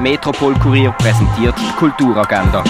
[0.00, 2.62] Metropol Kurier präsentiert die Kulturagenda.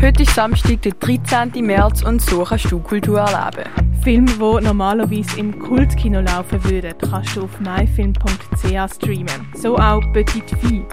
[0.00, 1.64] Heute ist Samstag, der 13.
[1.64, 3.68] März und so kannst du Kultur erleben.
[4.02, 9.48] Filme, die normalerweise im Kultkino laufen würden, kannst du auf myfilm.ch streamen.
[9.54, 10.86] So auch Petit Fille.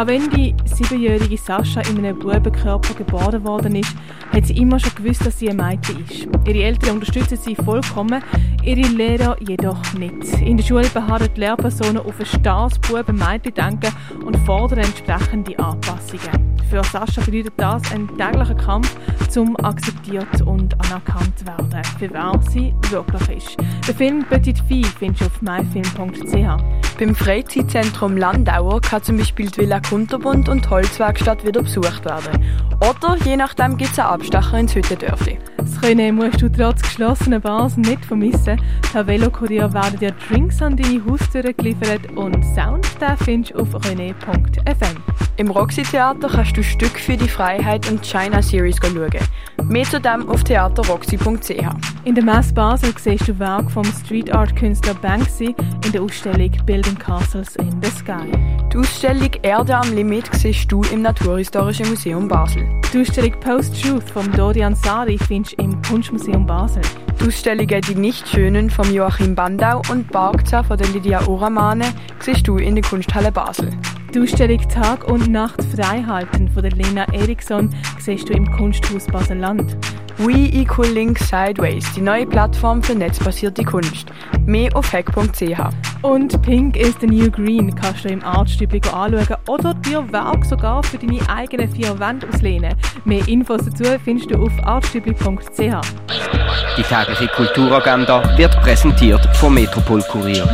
[0.00, 3.94] Auch wenn die siebenjährige Sascha in einem Bubenkörper geboren worden ist,
[4.32, 6.26] hat sie immer schon gewusst, dass sie ein Mädchen ist.
[6.46, 8.24] Ihre Eltern unterstützen sie vollkommen,
[8.64, 10.40] ihre Lehrer jedoch nicht.
[10.40, 13.92] In der Schule beharren die Lehrpersonen auf ein starres Buben-Mädchen-Denken
[14.24, 16.56] und fordern entsprechende Anpassungen.
[16.70, 18.96] Für Sascha bedeutet das ein täglicher Kampf,
[19.28, 23.56] zum akzeptiert und anerkannt zu werden, für wer sie wirklich ist.
[23.86, 26.79] Den Film Petit Fille findest du auf myfilm.ch.
[27.00, 32.44] Beim Freizeitzentrum Landauer kann zum Beispiel die Villa Kunterbund und die Holzwerkstatt wieder besucht werden.
[32.80, 35.38] Oder je nachdem gibt es einen Abstecher ins Hüttendörfli.
[35.58, 38.60] Das Können musst du trotz geschlossenen Bars nicht vermissen.
[38.92, 43.74] Per Velokurier werden dir Drinks an deine Haustür geliefert und Sound den findest du auf
[43.74, 44.96] rené.fm.
[45.36, 49.10] Im Roxy Theater kannst du Stück für die Freiheit und China Series schauen.
[49.68, 51.50] Mehr zu dem auf theaterroxy.ch.
[52.04, 56.52] In der Messe Basel siehst du Werk vom Street Art Künstler Banksy in der Ausstellung
[56.66, 58.30] Building Castles in the Sky.
[58.72, 62.69] Die Ausstellung Erde am Limit siehst du im Naturhistorischen Museum Basel.
[62.92, 66.82] Die Ausstellung Post Truth vom Dorian Sari findest du im Kunstmuseum Basel.
[67.20, 72.56] Die Ausstellungen Die Nichtschönen von Joachim Bandau und Barkza von der Lydia Oramane siehst du
[72.56, 73.70] in der Kunsthalle Basel.
[74.12, 79.76] Die Ausstellung Tag und Nacht Freihalten von der Lena Eriksson siehst du im Kunsthaus Basel-Land.
[80.18, 84.06] We Equal Link Sideways, die neue Plattform für netzbasierte Kunst.
[84.46, 86.02] Mehr auf hack.ch.
[86.02, 90.82] Und Pink is the New Green kannst du im Artstübli anschauen oder dir Werk sogar
[90.82, 92.74] für deine eigenen vier Wände auslehnen.
[93.04, 95.58] Mehr Infos dazu findest du auf artstübli.ch.
[96.76, 100.48] Die tägliche Kulturagenda wird präsentiert vom Metropol Kurier.